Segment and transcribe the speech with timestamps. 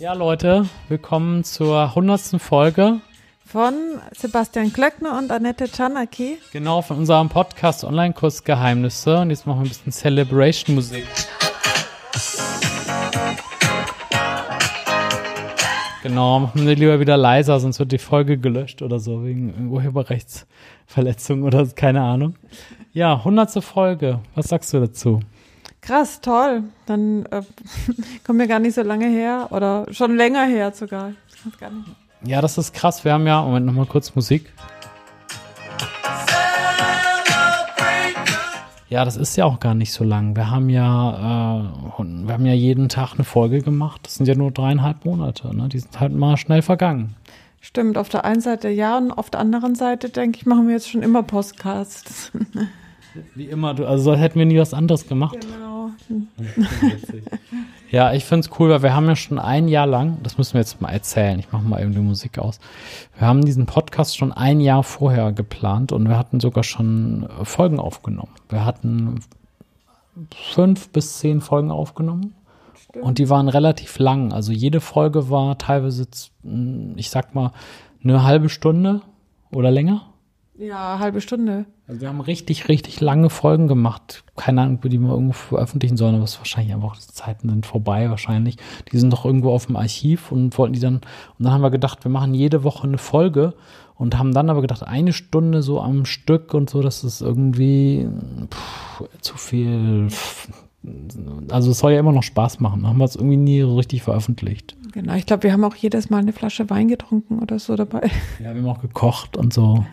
[0.00, 3.02] Ja, Leute, willkommen zur hundertsten Folge.
[3.44, 3.74] Von
[4.16, 6.38] Sebastian Klöckner und Annette Czanaki.
[6.54, 9.18] Genau, von unserem Podcast Online-Kurs Geheimnisse.
[9.18, 11.04] Und jetzt machen wir ein bisschen Celebration-Musik.
[16.02, 21.42] Genau, machen wir lieber wieder leiser, sonst wird die Folge gelöscht oder so, wegen Urheberrechtsverletzung
[21.42, 22.36] oder keine Ahnung.
[22.94, 24.20] Ja, hundertste Folge.
[24.34, 25.20] Was sagst du dazu?
[25.80, 26.64] Krass, toll.
[26.86, 27.42] Dann äh,
[28.26, 31.12] kommen wir gar nicht so lange her oder schon länger her sogar.
[31.46, 31.88] Ich gar nicht.
[32.24, 33.04] Ja, das ist krass.
[33.04, 34.52] Wir haben ja, Moment, nochmal kurz Musik.
[38.90, 40.34] Ja, das ist ja auch gar nicht so lang.
[40.34, 44.00] Wir haben ja, äh, wir haben ja jeden Tag eine Folge gemacht.
[44.02, 45.56] Das sind ja nur dreieinhalb Monate.
[45.56, 45.68] Ne?
[45.68, 47.14] Die sind halt mal schnell vergangen.
[47.60, 50.74] Stimmt, auf der einen Seite ja und auf der anderen Seite denke ich, machen wir
[50.74, 52.32] jetzt schon immer Podcasts.
[53.34, 55.38] Wie immer, du, also hätten wir nie was anderes gemacht.
[55.40, 55.69] Genau.
[57.90, 60.54] Ja, ich finde es cool, weil wir haben ja schon ein Jahr lang, das müssen
[60.54, 62.60] wir jetzt mal erzählen, ich mache mal eben die Musik aus.
[63.18, 67.78] Wir haben diesen Podcast schon ein Jahr vorher geplant und wir hatten sogar schon Folgen
[67.78, 68.32] aufgenommen.
[68.48, 69.20] Wir hatten
[70.52, 72.34] fünf bis zehn Folgen aufgenommen.
[72.74, 73.04] Stimmt.
[73.04, 74.32] Und die waren relativ lang.
[74.32, 76.06] Also jede Folge war teilweise,
[76.96, 77.52] ich sag mal,
[78.02, 79.02] eine halbe Stunde
[79.52, 80.06] oder länger.
[80.58, 81.66] Ja, halbe Stunde.
[81.90, 84.22] Also wir haben richtig, richtig lange Folgen gemacht.
[84.36, 88.08] Keine Ahnung, die wir irgendwo veröffentlichen sollen, aber es wahrscheinlich einfach, die Zeiten sind vorbei
[88.10, 88.58] wahrscheinlich.
[88.92, 91.02] Die sind doch irgendwo auf dem Archiv und wollten die dann, und
[91.40, 93.54] dann haben wir gedacht, wir machen jede Woche eine Folge
[93.96, 98.06] und haben dann aber gedacht, eine Stunde so am Stück und so, das ist irgendwie
[98.48, 100.06] pff, zu viel.
[101.50, 102.86] Also es soll ja immer noch Spaß machen.
[102.86, 104.76] Haben wir es irgendwie nie so richtig veröffentlicht.
[104.92, 108.12] Genau, ich glaube, wir haben auch jedes Mal eine Flasche Wein getrunken oder so dabei.
[108.38, 109.84] Ja, wir haben auch gekocht und so.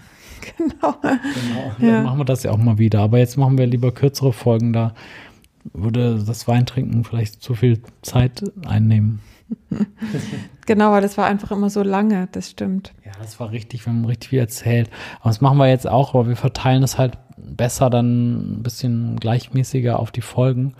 [0.57, 0.95] Genau.
[1.01, 1.71] Genau.
[1.79, 2.01] Dann ja.
[2.01, 3.01] machen wir das ja auch mal wieder.
[3.01, 4.73] Aber jetzt machen wir lieber kürzere Folgen.
[4.73, 4.93] Da
[5.73, 9.19] würde das Weintrinken vielleicht zu viel Zeit einnehmen.
[10.65, 12.93] genau, weil das war einfach immer so lange, das stimmt.
[13.05, 14.89] Ja, das war richtig, wir haben richtig viel erzählt.
[15.19, 19.17] Aber das machen wir jetzt auch, aber wir verteilen es halt besser dann ein bisschen
[19.19, 20.73] gleichmäßiger auf die Folgen.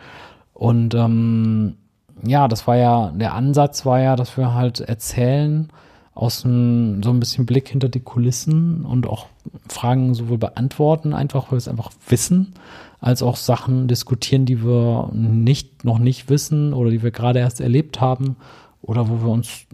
[0.53, 1.75] Und ähm,
[2.23, 5.69] ja, das war ja, der Ansatz war ja, dass wir halt erzählen,
[6.17, 9.27] aus dem, so ein bisschen Blick hinter die Kulissen und auch
[9.69, 12.53] Fragen sowohl beantworten, einfach weil wir es einfach wissen,
[12.99, 17.61] als auch Sachen diskutieren, die wir nicht, noch nicht wissen oder die wir gerade erst
[17.61, 18.35] erlebt haben
[18.81, 19.67] oder wo wir uns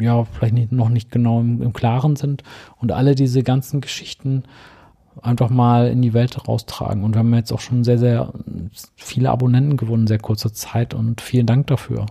[0.00, 2.42] ja vielleicht nicht, noch nicht genau im, im Klaren sind
[2.80, 4.44] und alle diese ganzen Geschichten
[5.20, 7.04] einfach mal in die Welt raustragen.
[7.04, 8.32] Und wir haben jetzt auch schon sehr, sehr
[8.96, 12.06] viele Abonnenten gewonnen sehr kurzer Zeit und vielen Dank dafür.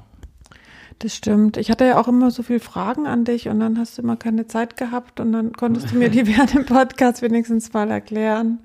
[1.00, 1.58] Das stimmt.
[1.58, 4.16] Ich hatte ja auch immer so viele Fragen an dich und dann hast du immer
[4.16, 8.60] keine Zeit gehabt und dann konntest du mir die während dem Podcast wenigstens mal erklären.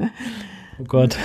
[0.79, 1.17] Oh Gott.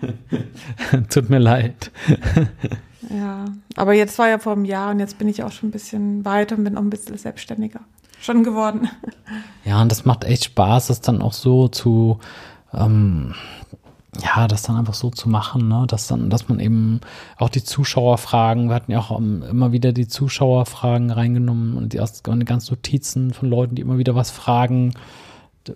[1.10, 1.90] Tut mir leid.
[3.10, 3.46] ja,
[3.76, 6.24] aber jetzt war ja vor einem Jahr und jetzt bin ich auch schon ein bisschen
[6.24, 7.80] weiter und bin auch ein bisschen selbstständiger
[8.22, 8.88] schon geworden.
[9.64, 12.18] Ja, und das macht echt Spaß, das dann auch so zu
[12.72, 13.34] ähm,
[14.20, 15.86] ja, das dann einfach so zu machen, ne?
[15.88, 17.00] dass dann, dass man eben
[17.38, 22.44] auch die Zuschauerfragen, wir hatten ja auch immer wieder die Zuschauerfragen reingenommen und die, die
[22.44, 24.92] ganzen Notizen von Leuten, die immer wieder was fragen,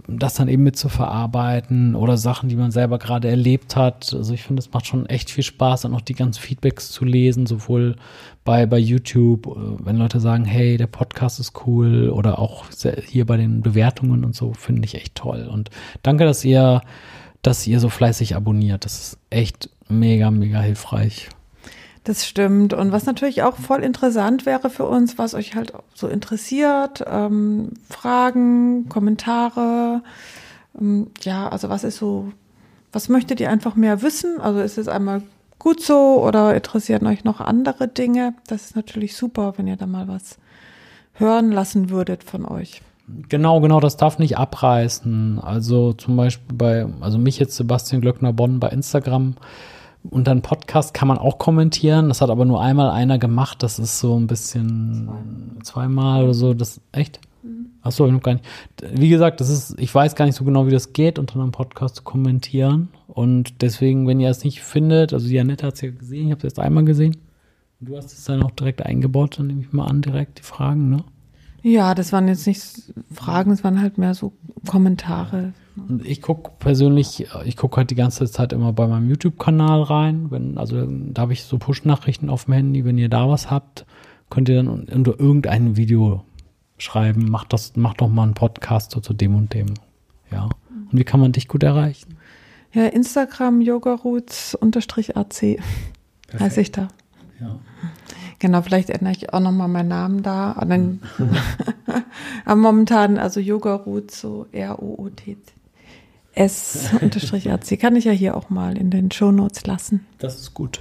[0.09, 4.13] das dann eben mit zu verarbeiten oder Sachen, die man selber gerade erlebt hat.
[4.13, 7.05] Also ich finde, es macht schon echt viel Spaß, dann auch die ganzen Feedbacks zu
[7.05, 7.97] lesen, sowohl
[8.45, 12.65] bei, bei YouTube, äh, wenn Leute sagen, hey, der Podcast ist cool oder auch
[13.07, 15.49] hier bei den Bewertungen und so, finde ich echt toll.
[15.51, 15.71] Und
[16.03, 16.83] danke, dass ihr
[17.47, 18.84] dass ihr so fleißig abonniert.
[18.84, 21.29] Das ist echt mega, mega hilfreich.
[22.03, 22.73] Das stimmt.
[22.73, 27.75] Und was natürlich auch voll interessant wäre für uns, was euch halt so interessiert, ähm,
[27.89, 30.03] Fragen, Kommentare,
[30.79, 32.33] ähm, ja, also was ist so,
[32.93, 34.41] was möchtet ihr einfach mehr wissen?
[34.41, 35.23] Also ist es einmal
[35.59, 38.35] gut so oder interessieren euch noch andere Dinge?
[38.49, 40.39] Das ist natürlich super, wenn ihr da mal was
[41.15, 42.83] hören lassen würdet von euch.
[43.28, 45.39] Genau, genau, das darf nicht abreißen.
[45.41, 49.37] Also zum Beispiel bei, also mich jetzt Sebastian Glöckner Bonn bei Instagram
[50.11, 52.08] und dann Podcast kann man auch kommentieren.
[52.08, 53.62] Das hat aber nur einmal einer gemacht.
[53.62, 55.08] Das ist so ein bisschen
[55.62, 56.53] zweimal oder so.
[56.53, 57.20] Das echt?
[57.43, 57.70] Mhm.
[57.82, 58.44] Achso, ich noch gar nicht.
[58.93, 61.53] Wie gesagt, das ist, ich weiß gar nicht so genau, wie das geht, unter einem
[61.53, 62.88] Podcast zu kommentieren.
[63.06, 66.38] Und deswegen, wenn ihr es nicht findet, also Janette hat es ja gesehen, ich habe
[66.38, 67.17] es jetzt einmal gesehen.
[67.79, 70.88] Du hast es dann auch direkt eingebaut, dann nehme ich mal an, direkt die Fragen,
[70.88, 71.05] ne?
[71.67, 72.63] Ja, das waren jetzt nicht
[73.13, 74.33] Fragen, es waren halt mehr so
[74.69, 75.53] Kommentare.
[75.89, 80.31] Und ich gucke persönlich, ich gucke halt die ganze Zeit immer bei meinem YouTube-Kanal rein.
[80.31, 82.85] Wenn, also da habe ich so Push-Nachrichten auf dem Handy.
[82.85, 83.85] Wenn ihr da was habt,
[84.31, 86.23] könnt ihr dann unter irgendein Video
[86.79, 89.75] schreiben, macht das, macht doch mal einen Podcast zu dem und dem.
[90.31, 90.45] Ja.
[90.71, 92.17] Und wie kann man dich gut erreichen?
[92.75, 95.59] Ja, Instagram yogaroots-ac
[96.39, 96.87] heiße ich da.
[97.41, 97.59] Ja.
[98.46, 100.52] Genau, vielleicht ändere ich auch nochmal meinen Namen da.
[100.52, 101.00] Und dann,
[102.44, 105.37] aber momentan, also Yoga Root, so R-O-O-T.
[106.32, 110.06] S unterstrich RC kann ich ja hier auch mal in den Shownotes lassen.
[110.19, 110.78] Das ist gut.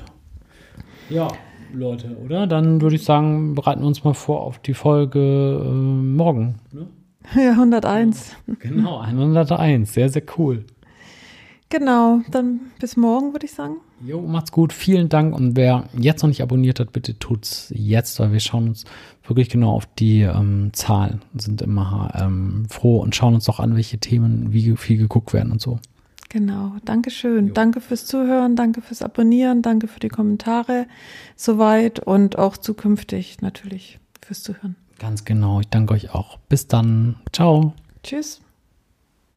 [1.09, 1.29] Ja,
[1.73, 2.45] Leute, oder?
[2.45, 6.59] Dann würde ich sagen, bereiten wir uns mal vor auf die Folge äh, morgen.
[6.71, 6.85] Ne?
[7.35, 8.35] Ja, 101.
[8.59, 9.91] Genau, 101.
[9.91, 10.65] Sehr, sehr cool.
[11.69, 13.77] Genau, dann bis morgen, würde ich sagen.
[14.03, 14.73] Jo, macht's gut.
[14.73, 15.35] Vielen Dank.
[15.35, 18.85] Und wer jetzt noch nicht abonniert hat, bitte tut's jetzt, weil wir schauen uns
[19.25, 23.75] wirklich genau auf die ähm, Zahlen, sind immer ähm, froh und schauen uns auch an,
[23.75, 25.79] welche Themen wie viel geguckt werden und so.
[26.29, 27.47] Genau, Dankeschön.
[27.47, 27.53] Jo.
[27.53, 30.87] Danke fürs Zuhören, danke fürs Abonnieren, danke für die Kommentare
[31.37, 34.75] soweit und auch zukünftig natürlich fürs Zuhören.
[34.99, 35.59] Ganz genau.
[35.61, 36.37] Ich danke euch auch.
[36.49, 37.15] Bis dann.
[37.31, 37.73] Ciao.
[38.03, 38.41] Tschüss.